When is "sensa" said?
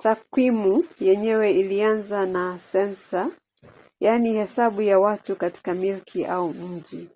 2.58-3.30